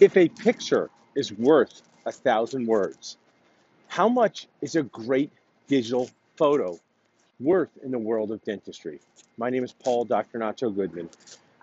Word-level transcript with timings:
If 0.00 0.16
a 0.16 0.28
picture 0.28 0.90
is 1.16 1.32
worth 1.32 1.82
a 2.06 2.12
thousand 2.12 2.66
words, 2.66 3.16
how 3.88 4.08
much 4.08 4.46
is 4.62 4.76
a 4.76 4.84
great 4.84 5.32
digital 5.66 6.08
photo 6.36 6.78
worth 7.40 7.76
in 7.82 7.90
the 7.90 7.98
world 7.98 8.30
of 8.30 8.44
dentistry? 8.44 9.00
My 9.38 9.50
name 9.50 9.64
is 9.64 9.72
Paul 9.72 10.04
Dr. 10.04 10.38
Nacho 10.38 10.72
Goodman, 10.72 11.10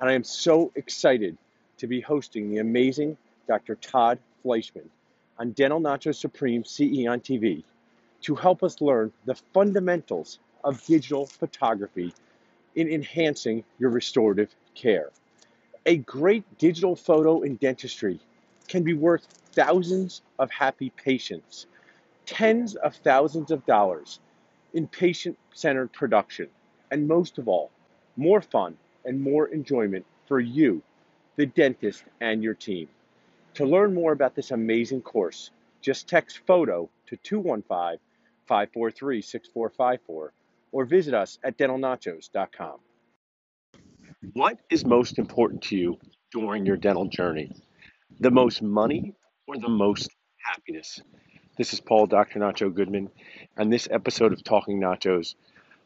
and 0.02 0.10
I 0.10 0.14
am 0.14 0.26
so 0.26 0.74
excited 0.76 1.38
to 1.78 1.88
be 1.88 2.02
hosting 2.02 2.50
the 2.50 2.58
amazing 2.58 3.16
Dr. 3.48 3.76
Todd 3.76 4.20
Fleischman 4.44 4.90
on 5.40 5.52
Dental 5.52 5.80
Nacho 5.80 6.14
Supreme 6.14 6.66
CE 6.66 7.08
on 7.08 7.22
TV 7.22 7.64
to 8.24 8.36
help 8.36 8.64
us 8.64 8.82
learn 8.82 9.14
the 9.24 9.36
fundamentals 9.54 10.40
of 10.62 10.86
digital 10.86 11.26
photography 11.26 12.14
in 12.76 12.90
enhancing 12.90 13.64
your 13.80 13.92
restorative 13.92 14.54
care. 14.74 15.12
A 15.88 15.98
great 15.98 16.58
digital 16.58 16.96
photo 16.96 17.44
in 17.44 17.58
dentistry 17.58 18.20
can 18.68 18.82
be 18.84 18.96
worth 18.96 19.28
thousands 19.52 20.24
of 20.40 20.50
happy 20.50 20.90
patients, 20.90 21.68
tens 22.26 22.74
of 22.76 22.96
thousands 22.96 23.52
of 23.52 23.64
dollars 23.68 24.20
in 24.74 24.88
patient 24.88 25.38
centered 25.54 25.94
production, 25.94 26.50
and 26.90 27.08
most 27.08 27.38
of 27.38 27.48
all, 27.48 27.70
more 28.16 28.42
fun 28.42 28.78
and 29.06 29.22
more 29.22 29.48
enjoyment 29.50 30.08
for 30.28 30.40
you, 30.40 30.82
the 31.36 31.46
dentist, 31.46 32.04
and 32.20 32.42
your 32.42 32.56
team. 32.56 32.90
To 33.54 33.66
learn 33.66 33.94
more 33.94 34.12
about 34.12 34.34
this 34.34 34.50
amazing 34.50 35.02
course, 35.02 35.52
just 35.82 36.10
text 36.10 36.40
photo 36.48 36.90
to 37.06 37.16
215 37.18 38.00
543 38.48 39.22
6454 39.22 40.34
or 40.72 40.86
visit 40.86 41.14
us 41.14 41.38
at 41.44 41.58
dentalnachos.com. 41.60 42.80
What 44.34 44.58
is 44.70 44.86
most 44.86 45.20
important 45.20 45.62
to 45.64 45.76
you 45.76 46.00
during 46.32 46.66
your 46.66 46.78
dental 46.78 47.06
journey? 47.06 47.52
The 48.20 48.32
most 48.32 48.62
money 48.62 49.14
or 49.48 49.58
the 49.58 49.70
most 49.70 50.10
happiness? 50.38 51.02
This 51.58 51.74
is 51.74 51.82
Paul 51.82 52.08
Dr. 52.08 52.40
Nacho 52.40 52.74
Goodman, 52.74 53.10
and 53.58 53.72
this 53.72 53.88
episode 53.92 54.34
of 54.34 54.44
Talking 54.44 54.80
Nachos, 54.80 55.36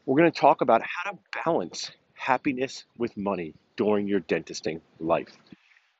we're 0.06 0.16
going 0.16 0.30
to 0.30 0.40
talk 0.40 0.60
about 0.60 0.80
how 0.82 1.10
to 1.10 1.18
balance 1.44 1.90
happiness 2.14 2.84
with 2.96 3.16
money 3.16 3.54
during 3.76 4.06
your 4.06 4.20
dentisting 4.20 4.80
life. 5.00 5.36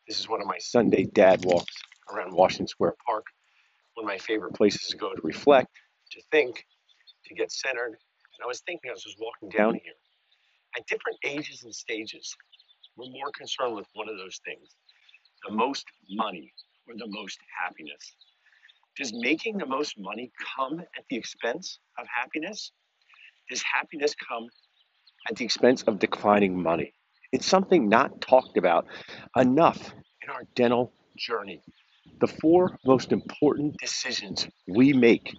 This 0.09 0.21
is 0.21 0.29
one 0.29 0.41
of 0.41 0.47
my 0.47 0.59
Sunday 0.59 1.05
dad 1.05 1.45
walks 1.45 1.75
around 2.13 2.33
Washington 2.33 2.69
Square 2.69 2.95
Park, 3.05 3.27
one 3.95 4.05
of 4.05 4.09
my 4.09 4.19
favorite 4.19 4.55
places 4.55 4.89
to 4.89 4.97
go 4.97 5.13
to 5.13 5.21
reflect, 5.23 5.69
to 6.13 6.23
think, 6.31 6.65
to 7.27 7.35
get 7.35 7.53
centered. 7.53 7.97
And 7.97 8.45
I 8.45 8.47
was 8.47 8.61
thinking 8.61 8.91
as 8.91 9.03
I 9.05 9.11
was 9.11 9.17
walking 9.19 9.57
down 9.57 9.75
here, 9.75 9.95
at 10.77 10.87
different 10.87 11.19
ages 11.25 11.63
and 11.65 11.75
stages, 11.75 12.35
we're 12.97 13.11
more 13.11 13.31
concerned 13.37 13.77
with 13.77 13.87
one 13.95 14.09
of 14.09 14.17
those 14.17 14.41
things 14.45 14.69
the 15.49 15.55
most 15.55 15.87
money 16.11 16.53
or 16.87 16.95
the 16.99 17.07
most 17.09 17.39
happiness. 17.63 18.15
Does 18.97 19.13
making 19.15 19.57
the 19.57 19.67
most 19.67 19.95
money 19.99 20.31
come 20.57 20.81
at 20.81 21.05
the 21.09 21.17
expense 21.17 21.79
of 21.99 22.07
happiness? 22.15 22.73
Does 23.49 23.63
happiness 23.63 24.15
come 24.29 24.49
at 25.31 25.37
the 25.37 25.45
expense 25.45 25.83
of 25.85 25.99
declining 25.99 26.63
money? 26.63 26.93
It's 27.33 27.47
something 27.47 27.89
not 27.89 28.21
talked 28.21 28.59
about 28.59 28.87
enough 29.37 29.93
in 30.23 30.31
our 30.31 30.43
dental 30.55 30.93
journey. 31.17 31.63
The 32.21 32.27
four 32.27 32.79
most 32.85 33.13
important 33.13 33.77
decisions 33.79 34.47
we 34.69 34.93
make 34.93 35.33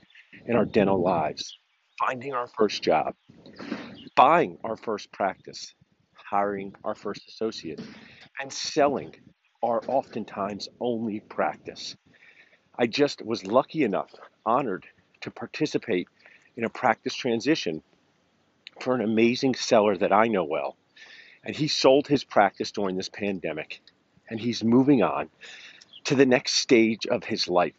in 0.47 0.55
our 0.55 0.65
dental 0.65 1.03
lives 1.03 1.57
finding 1.99 2.33
our 2.33 2.47
first 2.47 2.81
job, 2.81 3.13
buying 4.15 4.57
our 4.63 4.75
first 4.75 5.11
practice, 5.11 5.73
hiring 6.13 6.73
our 6.83 6.95
first 6.95 7.27
associate, 7.27 7.81
and 8.39 8.51
selling 8.51 9.15
our 9.63 9.81
oftentimes 9.87 10.67
only 10.79 11.19
practice. 11.19 11.95
I 12.77 12.87
just 12.87 13.23
was 13.23 13.45
lucky 13.45 13.83
enough, 13.83 14.11
honored 14.45 14.85
to 15.21 15.31
participate 15.31 16.07
in 16.57 16.63
a 16.63 16.69
practice 16.69 17.15
transition 17.15 17.83
for 18.79 18.95
an 18.95 19.01
amazing 19.01 19.55
seller 19.55 19.95
that 19.97 20.11
I 20.11 20.27
know 20.27 20.43
well. 20.43 20.77
And 21.43 21.55
he 21.55 21.67
sold 21.67 22.07
his 22.07 22.23
practice 22.23 22.71
during 22.71 22.97
this 22.97 23.09
pandemic, 23.09 23.81
and 24.29 24.39
he's 24.39 24.63
moving 24.63 25.03
on 25.03 25.29
to 26.05 26.15
the 26.15 26.25
next 26.25 26.55
stage 26.55 27.05
of 27.05 27.23
his 27.23 27.47
life. 27.47 27.75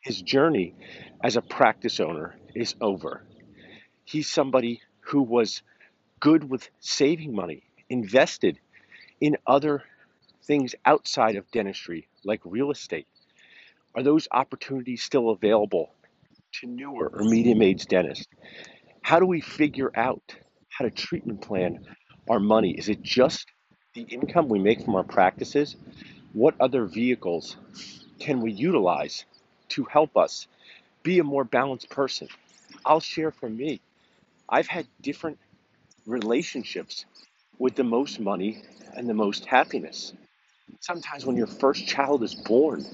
His 0.00 0.22
journey 0.22 0.74
as 1.22 1.36
a 1.36 1.42
practice 1.42 2.00
owner 2.00 2.36
is 2.54 2.74
over. 2.80 3.24
He's 4.04 4.30
somebody 4.30 4.80
who 5.10 5.22
was 5.22 5.62
good 6.20 6.48
with 6.48 6.70
saving 6.78 7.34
money, 7.34 7.62
invested 7.88 8.60
in 9.20 9.36
other 9.46 9.82
things 10.44 10.74
outside 10.86 11.36
of 11.36 11.50
dentistry, 11.50 12.06
like 12.24 12.40
real 12.44 12.70
estate. 12.70 13.06
Are 13.94 14.02
those 14.04 14.28
opportunities 14.30 15.02
still 15.02 15.30
available 15.30 15.92
to 16.60 16.66
newer 16.68 17.10
or 17.12 17.24
medium 17.24 17.60
aged 17.60 17.88
dentists? 17.88 18.26
How 19.02 19.18
do 19.18 19.26
we 19.26 19.40
figure 19.40 19.90
out 19.96 20.22
how 20.68 20.84
to 20.84 20.90
treatment 20.90 21.42
plan 21.42 21.84
our 22.28 22.38
money? 22.38 22.70
Is 22.70 22.88
it 22.88 23.02
just 23.02 23.46
the 23.94 24.02
income 24.02 24.48
we 24.48 24.60
make 24.60 24.84
from 24.84 24.94
our 24.94 25.02
practices? 25.02 25.76
What 26.32 26.54
other 26.60 26.84
vehicles 26.84 27.56
can 28.20 28.40
we 28.40 28.52
utilize 28.52 29.24
to 29.70 29.84
help 29.84 30.16
us 30.16 30.46
be 31.02 31.18
a 31.18 31.24
more 31.24 31.44
balanced 31.44 31.90
person? 31.90 32.28
I'll 32.84 33.00
share 33.00 33.32
from 33.32 33.56
me. 33.56 33.80
I've 34.50 34.66
had 34.66 34.86
different 35.00 35.38
relationships 36.06 37.06
with 37.58 37.76
the 37.76 37.84
most 37.84 38.20
money 38.20 38.62
and 38.96 39.08
the 39.08 39.14
most 39.14 39.46
happiness. 39.46 40.12
Sometimes 40.80 41.24
when 41.26 41.36
your 41.36 41.46
first 41.46 41.86
child 41.86 42.22
is 42.24 42.34
born 42.34 42.84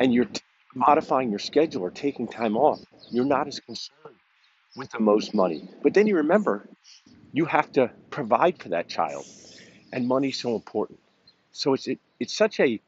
and 0.00 0.12
you're 0.12 0.26
t- 0.26 0.40
modifying 0.74 1.30
your 1.30 1.38
schedule 1.38 1.82
or 1.82 1.90
taking 1.90 2.26
time 2.26 2.56
off, 2.56 2.80
you're 3.10 3.24
not 3.24 3.46
as 3.46 3.60
concerned 3.60 4.16
with 4.76 4.90
the 4.90 5.00
most 5.00 5.34
money. 5.34 5.68
But 5.82 5.94
then 5.94 6.06
you 6.06 6.16
remember 6.16 6.68
you 7.32 7.44
have 7.46 7.70
to 7.72 7.90
provide 8.10 8.58
for 8.62 8.70
that 8.70 8.88
child, 8.88 9.26
and 9.92 10.06
money's 10.08 10.40
so 10.40 10.54
important. 10.54 10.98
So 11.52 11.74
it's 11.74 11.86
it, 11.88 12.00
it's 12.20 12.34
such 12.34 12.60
a 12.60 12.80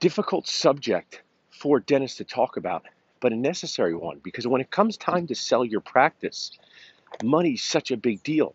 difficult 0.00 0.46
subject 0.48 1.22
for 1.50 1.80
dentists 1.80 2.18
to 2.18 2.24
talk 2.24 2.56
about, 2.56 2.84
but 3.20 3.32
a 3.32 3.36
necessary 3.36 3.94
one 3.94 4.20
because 4.22 4.46
when 4.46 4.60
it 4.60 4.70
comes 4.70 4.96
time 4.96 5.26
to 5.26 5.34
sell 5.34 5.64
your 5.64 5.80
practice, 5.80 6.50
money's 7.22 7.62
such 7.62 7.90
a 7.90 7.96
big 7.96 8.22
deal. 8.22 8.54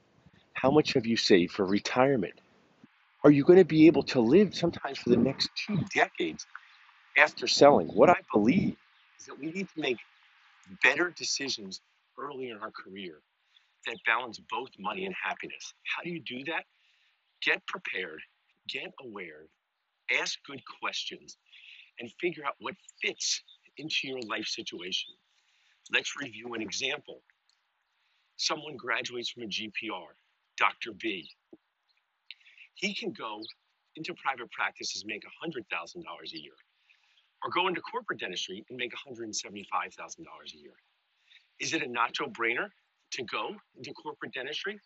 How 0.54 0.72
much 0.72 0.94
have 0.94 1.06
you 1.06 1.18
saved 1.18 1.54
for 1.54 1.66
retirement? 1.66 2.34
Are 3.24 3.32
you 3.32 3.44
going 3.44 3.60
to 3.60 3.66
be 3.66 3.88
able 3.88 4.04
to 4.04 4.20
live 4.20 4.56
sometimes 4.56 4.98
for 5.00 5.10
the 5.10 5.18
next 5.18 5.50
two 5.56 5.80
decades 5.94 6.46
after 7.18 7.48
selling? 7.48 7.88
What 7.88 8.10
I 8.10 8.18
believe 8.34 8.76
is 9.20 9.26
that 9.26 9.40
we 9.40 9.52
need 9.52 9.68
to 9.76 9.80
make 9.80 9.98
better 10.84 11.10
decisions 11.10 11.82
early 12.18 12.50
in 12.50 12.58
our 12.58 12.72
career 12.72 13.20
that 13.88 13.98
balance 14.06 14.40
both 14.50 14.70
money 14.80 15.06
and 15.06 15.16
happiness. 15.22 15.74
How 15.84 16.04
do 16.04 16.10
you 16.10 16.22
do 16.22 16.44
that? 16.46 16.64
Get 17.46 17.66
prepared, 17.68 18.22
get 18.70 18.92
aware, 19.02 19.48
ask 20.22 20.40
good 20.48 20.62
questions, 20.82 21.38
and 22.00 22.10
figure 22.20 22.46
out 22.46 22.56
what 22.60 22.76
fits 23.02 23.42
into 23.78 24.08
your 24.08 24.22
life 24.22 24.46
situation. 24.46 25.14
Let's 25.92 26.14
review 26.20 26.54
an 26.54 26.62
example. 26.62 27.22
Someone 28.38 28.78
graduates 28.78 29.30
from 29.30 29.44
a 29.44 29.48
GPR, 29.48 30.14
Dr. 30.58 30.92
B. 31.00 31.30
He 32.76 32.94
can 32.94 33.12
go 33.12 33.42
into 33.96 34.14
private 34.16 34.52
practice 34.52 34.96
and 35.02 35.08
make 35.08 35.24
$100,000 35.46 35.64
a 36.34 36.40
year, 36.40 36.54
or 37.44 37.52
go 37.52 37.68
into 37.68 37.82
corporate 37.82 38.20
dentistry 38.20 38.66
and 38.70 38.78
make 38.78 38.92
$175,000 39.08 39.34
a 39.34 40.58
year. 40.58 40.74
Is 41.60 41.74
it 41.74 41.84
a 41.84 41.88
nacho 41.88 42.32
brainer 42.32 42.70
to 43.12 43.24
go 43.24 43.56
into 43.78 43.94
corporate 43.94 44.34
dentistry? 44.34 44.80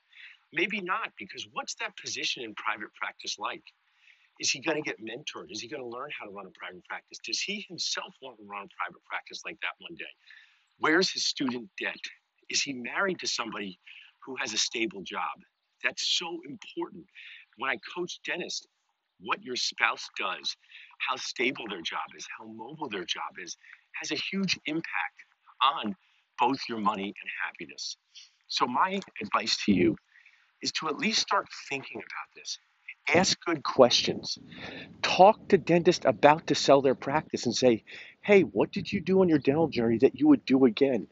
Maybe 0.54 0.82
not, 0.82 1.12
because 1.18 1.48
what's 1.54 1.76
that 1.76 1.96
position 1.98 2.44
in 2.44 2.54
private 2.56 2.94
practice 3.00 3.38
like? 3.40 3.64
Is 4.40 4.52
he 4.52 4.60
going 4.62 4.82
to 4.82 4.84
get 4.84 4.98
mentored? 5.02 5.52
Is 5.52 5.62
he 5.62 5.68
going 5.68 5.82
to 5.82 5.88
learn 5.88 6.10
how 6.18 6.26
to 6.26 6.32
run 6.32 6.46
a 6.46 6.52
private 6.52 6.86
practice? 6.86 7.18
Does 7.26 7.40
he 7.42 7.66
himself 7.68 8.14
want 8.22 8.38
to 8.38 8.44
run 8.46 8.66
a 8.66 8.70
private 8.84 9.04
practice 9.06 9.42
like 9.46 9.58
that 9.62 9.74
one 9.80 9.96
day? 9.96 10.06
Where's 10.80 11.12
his 11.12 11.26
student 11.26 11.70
debt? 11.82 12.00
Is 12.50 12.62
he 12.62 12.74
married 12.74 13.20
to 13.20 13.28
somebody 13.28 13.80
who 14.26 14.36
has 14.40 14.54
a 14.54 14.58
stable 14.58 15.02
job? 15.04 15.38
That's 15.84 16.18
so 16.20 16.40
important. 16.48 17.06
When 17.58 17.72
I 17.72 17.78
coach 17.96 18.20
dentists, 18.26 18.68
what 19.20 19.42
your 19.44 19.56
spouse 19.56 20.08
does, 20.18 20.56
how 21.00 21.16
stable 21.16 21.66
their 21.70 21.82
job 21.82 22.08
is, 22.16 22.28
how 22.38 22.46
mobile 22.46 22.90
their 22.90 23.06
job 23.06 23.34
is, 23.42 23.58
has 24.00 24.12
a 24.12 24.16
huge 24.16 24.60
impact 24.66 25.18
on 25.64 25.96
both 26.40 26.60
your 26.70 26.80
money 26.80 27.06
and 27.06 27.30
happiness. 27.44 27.98
So, 28.48 28.68
my 28.68 29.00
advice 29.22 29.58
to 29.66 29.74
you 29.74 29.96
is 30.62 30.72
to 30.74 30.88
at 30.88 30.98
least 30.98 31.20
start 31.20 31.48
thinking 31.70 31.98
about 31.98 32.30
this. 32.36 32.60
Ask 33.14 33.44
good 33.46 33.64
questions. 33.64 34.38
Talk 35.02 35.48
to 35.50 35.58
dentists 35.58 36.06
about 36.06 36.48
to 36.48 36.56
sell 36.56 36.82
their 36.82 36.96
practice 36.96 37.46
and 37.46 37.56
say, 37.56 37.84
hey, 38.22 38.42
what 38.42 38.72
did 38.72 38.92
you 38.92 39.00
do 39.00 39.22
on 39.22 39.30
your 39.30 39.40
dental 39.40 39.70
journey 39.70 39.98
that 40.00 40.20
you 40.20 40.28
would 40.28 40.46
do 40.46 40.66
again? 40.66 41.08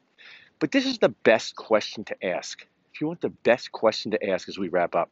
But 0.60 0.72
this 0.72 0.86
is 0.86 0.98
the 0.98 1.10
best 1.10 1.56
question 1.56 2.04
to 2.06 2.26
ask. 2.26 2.66
If 2.94 3.02
you 3.02 3.08
want 3.08 3.22
the 3.22 3.30
best 3.30 3.72
question 3.72 4.12
to 4.12 4.30
ask 4.30 4.50
as 4.50 4.58
we 4.58 4.68
wrap 4.68 4.96
up, 4.96 5.10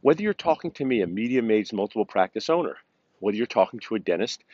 whether 0.00 0.22
you're 0.22 0.34
talking 0.34 0.70
to 0.72 0.84
me, 0.84 1.02
a 1.02 1.06
medium 1.06 1.50
aged 1.50 1.72
multiple 1.72 2.04
practice 2.04 2.50
owner, 2.50 2.76
whether 3.20 3.36
you're 3.36 3.46
talking 3.46 3.80
to 3.80 3.94
a 3.94 3.98
dentist 3.98 4.44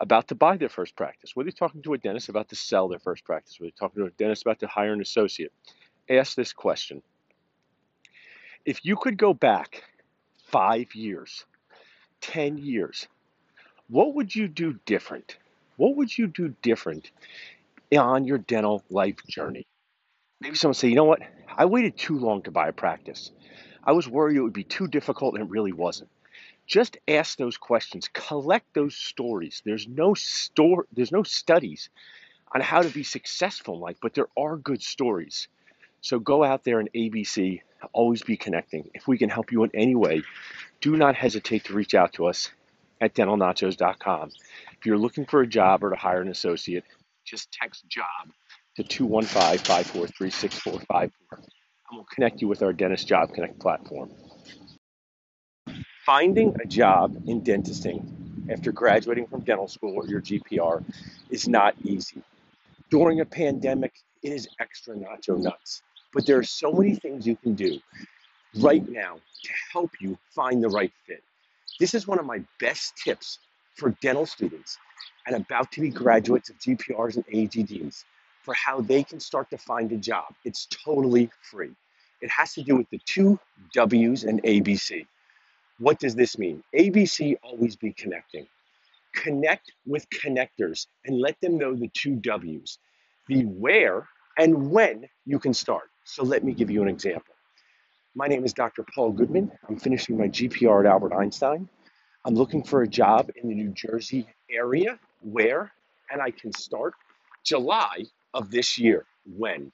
about 0.00 0.28
to 0.28 0.34
buy 0.34 0.56
their 0.56 0.68
first 0.68 0.96
practice, 0.96 1.34
whether 1.34 1.48
you're 1.48 1.52
talking 1.52 1.82
to 1.82 1.94
a 1.94 1.98
dentist 1.98 2.28
about 2.28 2.48
to 2.48 2.56
sell 2.56 2.88
their 2.88 2.98
first 2.98 3.24
practice, 3.24 3.58
whether 3.58 3.66
you're 3.66 3.88
talking 3.88 4.02
to 4.02 4.08
a 4.08 4.10
dentist 4.12 4.42
about 4.42 4.60
to 4.60 4.66
hire 4.66 4.92
an 4.92 5.00
associate, 5.00 5.52
ask 6.08 6.34
this 6.34 6.52
question. 6.52 7.02
If 8.64 8.84
you 8.84 8.96
could 8.96 9.16
go 9.16 9.34
back 9.34 9.82
five 10.52 10.94
years, 10.94 11.44
10 12.20 12.58
years, 12.58 13.08
what 13.88 14.14
would 14.14 14.34
you 14.34 14.46
do 14.46 14.78
different? 14.86 15.36
What 15.76 15.96
would 15.96 16.16
you 16.16 16.28
do 16.28 16.54
different 16.62 17.10
on 17.96 18.24
your 18.24 18.38
dental 18.38 18.84
life 18.90 19.16
journey? 19.26 19.66
Maybe 20.40 20.56
someone 20.56 20.74
say, 20.74 20.88
you 20.88 20.94
know 20.94 21.04
what? 21.04 21.22
I 21.56 21.64
waited 21.64 21.96
too 21.96 22.18
long 22.18 22.42
to 22.42 22.50
buy 22.50 22.68
a 22.68 22.72
practice. 22.72 23.32
I 23.84 23.92
was 23.92 24.08
worried 24.08 24.36
it 24.36 24.42
would 24.42 24.52
be 24.52 24.64
too 24.64 24.86
difficult 24.86 25.34
and 25.34 25.42
it 25.42 25.50
really 25.50 25.72
wasn't. 25.72 26.10
Just 26.66 26.98
ask 27.08 27.36
those 27.36 27.56
questions. 27.56 28.08
Collect 28.12 28.66
those 28.74 28.94
stories. 28.94 29.62
There's 29.64 29.88
no 29.88 30.14
store 30.14 30.86
there's 30.92 31.12
no 31.12 31.22
studies 31.22 31.90
on 32.54 32.60
how 32.60 32.82
to 32.82 32.88
be 32.88 33.02
successful 33.02 33.74
in 33.74 33.80
life, 33.80 33.96
but 34.00 34.14
there 34.14 34.28
are 34.36 34.56
good 34.56 34.82
stories. 34.82 35.48
So 36.00 36.18
go 36.18 36.44
out 36.44 36.64
there 36.64 36.80
and 36.80 36.92
ABC, 36.92 37.62
always 37.92 38.22
be 38.22 38.36
connecting. 38.36 38.90
If 38.94 39.08
we 39.08 39.18
can 39.18 39.30
help 39.30 39.52
you 39.52 39.64
in 39.64 39.70
any 39.74 39.94
way, 39.94 40.22
do 40.80 40.96
not 40.96 41.14
hesitate 41.14 41.64
to 41.64 41.74
reach 41.74 41.94
out 41.94 42.12
to 42.14 42.26
us 42.26 42.50
at 43.00 43.14
dentalnachos.com. 43.14 44.30
If 44.78 44.86
you're 44.86 44.98
looking 44.98 45.26
for 45.26 45.40
a 45.40 45.46
job 45.46 45.84
or 45.84 45.90
to 45.90 45.96
hire 45.96 46.20
an 46.20 46.28
associate, 46.28 46.84
just 47.24 47.52
text 47.52 47.88
job 47.88 48.32
to 48.76 48.82
215 48.82 49.58
543 49.58 50.30
6454 50.30 51.38
and 51.92 51.98
we'll 51.98 52.06
connect 52.06 52.40
you 52.40 52.48
with 52.48 52.62
our 52.62 52.72
Dentist 52.72 53.06
Job 53.06 53.34
Connect 53.34 53.58
platform. 53.58 54.10
Finding 56.06 56.56
a 56.60 56.66
job 56.66 57.14
in 57.26 57.42
dentisting 57.42 58.50
after 58.50 58.72
graduating 58.72 59.26
from 59.26 59.40
dental 59.40 59.68
school 59.68 59.96
or 59.96 60.06
your 60.06 60.22
GPR 60.22 60.82
is 61.28 61.46
not 61.46 61.74
easy. 61.84 62.22
During 62.90 63.20
a 63.20 63.26
pandemic, 63.26 63.92
it 64.22 64.32
is 64.32 64.48
extra 64.58 64.94
nacho 64.94 65.38
nuts. 65.38 65.82
But 66.12 66.26
there 66.26 66.38
are 66.38 66.44
so 66.44 66.72
many 66.72 66.94
things 66.96 67.26
you 67.26 67.36
can 67.36 67.54
do 67.54 67.80
right 68.58 68.86
now 68.88 69.16
to 69.44 69.52
help 69.72 69.90
you 70.00 70.18
find 70.34 70.62
the 70.62 70.68
right 70.68 70.92
fit. 71.06 71.22
This 71.80 71.94
is 71.94 72.06
one 72.06 72.18
of 72.18 72.26
my 72.26 72.42
best 72.60 72.96
tips 73.02 73.38
for 73.76 73.90
dental 74.02 74.26
students 74.26 74.78
and 75.26 75.36
about 75.36 75.72
to 75.72 75.80
be 75.80 75.90
graduates 75.90 76.50
of 76.50 76.58
GPRs 76.58 77.16
and 77.16 77.26
AGDs 77.26 78.04
for 78.42 78.54
how 78.54 78.80
they 78.80 79.02
can 79.02 79.20
start 79.20 79.48
to 79.50 79.58
find 79.58 79.90
a 79.92 79.96
job. 79.96 80.34
It's 80.44 80.66
totally 80.84 81.30
free. 81.50 81.72
It 82.20 82.30
has 82.30 82.52
to 82.54 82.62
do 82.62 82.76
with 82.76 82.90
the 82.90 83.00
two 83.06 83.38
W's 83.74 84.24
and 84.24 84.42
ABC. 84.42 85.06
What 85.78 85.98
does 85.98 86.14
this 86.14 86.38
mean? 86.38 86.62
ABC, 86.74 87.36
always 87.42 87.76
be 87.76 87.92
connecting. 87.92 88.46
Connect 89.14 89.72
with 89.86 90.06
connectors 90.10 90.86
and 91.04 91.20
let 91.20 91.40
them 91.40 91.58
know 91.58 91.74
the 91.74 91.88
two 91.94 92.16
W's 92.16 92.78
the 93.28 93.44
where 93.44 94.08
and 94.38 94.70
when 94.70 95.08
you 95.26 95.38
can 95.38 95.54
start. 95.54 95.91
So 96.04 96.24
let 96.24 96.42
me 96.44 96.52
give 96.52 96.70
you 96.70 96.82
an 96.82 96.88
example. 96.88 97.34
My 98.14 98.26
name 98.26 98.44
is 98.44 98.52
Dr. 98.52 98.84
Paul 98.94 99.12
Goodman. 99.12 99.50
I'm 99.68 99.78
finishing 99.78 100.18
my 100.18 100.28
GPR 100.28 100.80
at 100.80 100.86
Albert 100.86 101.14
Einstein. 101.14 101.68
I'm 102.24 102.34
looking 102.34 102.62
for 102.62 102.82
a 102.82 102.88
job 102.88 103.30
in 103.36 103.48
the 103.48 103.54
New 103.54 103.70
Jersey 103.70 104.26
area 104.50 104.98
where, 105.22 105.72
and 106.10 106.20
I 106.20 106.30
can 106.30 106.52
start 106.52 106.94
July 107.44 108.04
of 108.34 108.50
this 108.50 108.78
year. 108.78 109.06
When? 109.24 109.72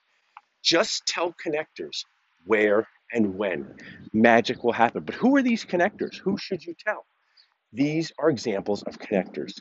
Just 0.62 1.06
tell 1.06 1.34
connectors 1.44 2.04
where 2.44 2.86
and 3.12 3.36
when. 3.36 3.74
Magic 4.12 4.62
will 4.62 4.72
happen. 4.72 5.02
But 5.04 5.14
who 5.14 5.34
are 5.36 5.42
these 5.42 5.64
connectors? 5.64 6.16
Who 6.16 6.36
should 6.36 6.64
you 6.64 6.74
tell? 6.74 7.06
These 7.72 8.12
are 8.18 8.30
examples 8.30 8.82
of 8.82 8.98
connectors. 8.98 9.60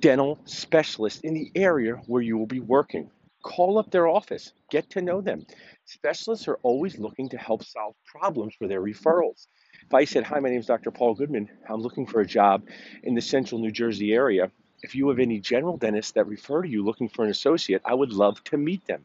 Dental 0.00 0.38
specialists 0.44 1.20
in 1.20 1.34
the 1.34 1.50
area 1.56 1.94
where 2.06 2.22
you 2.22 2.38
will 2.38 2.46
be 2.46 2.60
working. 2.60 3.10
Call 3.48 3.78
up 3.78 3.90
their 3.90 4.06
office, 4.06 4.52
get 4.70 4.90
to 4.90 5.00
know 5.00 5.22
them. 5.22 5.46
Specialists 5.86 6.48
are 6.48 6.58
always 6.62 6.98
looking 6.98 7.30
to 7.30 7.38
help 7.38 7.64
solve 7.64 7.94
problems 8.04 8.54
for 8.54 8.68
their 8.68 8.82
referrals. 8.82 9.46
If 9.86 9.94
I 9.94 10.04
said, 10.04 10.24
Hi, 10.24 10.38
my 10.38 10.50
name 10.50 10.60
is 10.60 10.66
Dr. 10.66 10.90
Paul 10.90 11.14
Goodman, 11.14 11.48
I'm 11.68 11.80
looking 11.80 12.06
for 12.06 12.20
a 12.20 12.26
job 12.26 12.68
in 13.02 13.14
the 13.14 13.22
central 13.22 13.58
New 13.58 13.70
Jersey 13.70 14.12
area, 14.12 14.50
if 14.82 14.94
you 14.94 15.08
have 15.08 15.18
any 15.18 15.40
general 15.40 15.76
dentists 15.76 16.12
that 16.12 16.26
refer 16.26 16.62
to 16.62 16.68
you 16.68 16.84
looking 16.84 17.08
for 17.08 17.24
an 17.24 17.30
associate, 17.30 17.82
I 17.84 17.94
would 17.94 18.12
love 18.12 18.42
to 18.44 18.56
meet 18.56 18.86
them. 18.86 19.04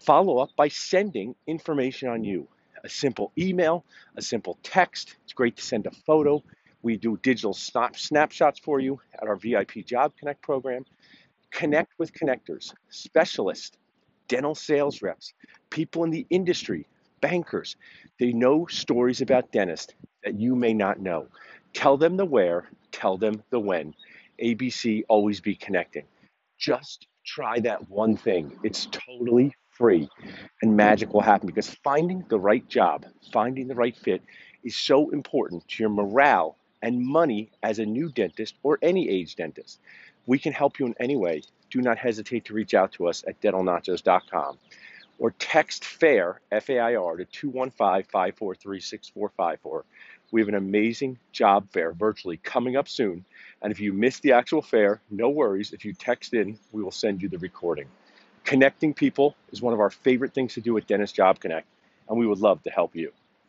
Follow 0.00 0.38
up 0.38 0.50
by 0.56 0.68
sending 0.68 1.34
information 1.46 2.08
on 2.08 2.24
you 2.24 2.48
a 2.84 2.88
simple 2.88 3.30
email, 3.38 3.84
a 4.16 4.22
simple 4.22 4.58
text. 4.62 5.16
It's 5.24 5.32
great 5.32 5.56
to 5.56 5.62
send 5.62 5.86
a 5.86 5.92
photo. 5.92 6.42
We 6.82 6.96
do 6.96 7.16
digital 7.22 7.54
snap, 7.54 7.96
snapshots 7.96 8.58
for 8.58 8.80
you 8.80 9.00
at 9.14 9.28
our 9.28 9.36
VIP 9.36 9.86
Job 9.86 10.16
Connect 10.18 10.42
program. 10.42 10.84
Connect 11.52 11.92
with 11.98 12.12
connectors, 12.12 12.74
specialists, 12.90 13.76
dental 14.28 14.54
sales 14.54 15.02
reps, 15.02 15.34
people 15.70 16.04
in 16.04 16.10
the 16.10 16.26
industry, 16.30 16.86
bankers. 17.20 17.76
They 18.18 18.32
know 18.32 18.66
stories 18.66 19.20
about 19.20 19.52
dentists 19.52 19.94
that 20.24 20.40
you 20.40 20.56
may 20.56 20.74
not 20.74 21.00
know. 21.00 21.26
Tell 21.74 21.96
them 21.96 22.16
the 22.16 22.24
where, 22.26 22.68
tell 22.90 23.16
them 23.16 23.42
the 23.50 23.60
when. 23.60 23.94
ABC, 24.42 25.04
always 25.08 25.40
be 25.40 25.54
connecting. 25.54 26.04
Just 26.58 27.06
try 27.24 27.60
that 27.60 27.88
one 27.90 28.16
thing. 28.16 28.58
It's 28.64 28.86
totally 28.86 29.54
free 29.70 30.08
and 30.62 30.76
magic 30.76 31.12
will 31.12 31.20
happen 31.20 31.46
because 31.46 31.70
finding 31.82 32.24
the 32.28 32.38
right 32.38 32.66
job, 32.68 33.06
finding 33.32 33.68
the 33.68 33.74
right 33.74 33.96
fit 33.96 34.22
is 34.64 34.76
so 34.76 35.10
important 35.10 35.66
to 35.68 35.82
your 35.82 35.90
morale 35.90 36.56
and 36.82 37.00
money 37.00 37.50
as 37.62 37.78
a 37.78 37.86
new 37.86 38.10
dentist 38.10 38.54
or 38.62 38.78
any 38.82 39.08
age 39.08 39.36
dentist. 39.36 39.80
We 40.26 40.38
can 40.38 40.52
help 40.52 40.78
you 40.78 40.86
in 40.86 40.94
any 41.00 41.16
way. 41.16 41.42
Do 41.70 41.80
not 41.80 41.98
hesitate 41.98 42.44
to 42.46 42.54
reach 42.54 42.74
out 42.74 42.92
to 42.92 43.08
us 43.08 43.24
at 43.26 43.40
dentalnachos.com 43.40 44.58
or 45.18 45.30
text 45.38 45.84
FAIR, 45.84 46.40
F 46.50 46.68
A 46.68 46.78
I 46.78 46.94
R, 46.96 47.16
to 47.16 47.24
215 47.24 48.04
543 48.10 48.80
6454. 48.80 49.84
We 50.32 50.40
have 50.40 50.48
an 50.48 50.54
amazing 50.54 51.18
job 51.30 51.68
fair 51.72 51.92
virtually 51.92 52.38
coming 52.38 52.76
up 52.76 52.88
soon. 52.88 53.24
And 53.62 53.70
if 53.70 53.78
you 53.78 53.92
miss 53.92 54.18
the 54.20 54.32
actual 54.32 54.62
fair, 54.62 55.00
no 55.10 55.28
worries. 55.28 55.72
If 55.72 55.84
you 55.84 55.92
text 55.92 56.34
in, 56.34 56.58
we 56.72 56.82
will 56.82 56.90
send 56.90 57.22
you 57.22 57.28
the 57.28 57.38
recording. 57.38 57.86
Connecting 58.44 58.94
people 58.94 59.36
is 59.52 59.62
one 59.62 59.74
of 59.74 59.80
our 59.80 59.90
favorite 59.90 60.34
things 60.34 60.54
to 60.54 60.60
do 60.60 60.76
at 60.76 60.86
Dentist 60.86 61.14
Job 61.14 61.38
Connect, 61.38 61.66
and 62.08 62.18
we 62.18 62.26
would 62.26 62.40
love 62.40 62.62
to 62.64 62.70
help 62.70 62.96
you. 62.96 63.12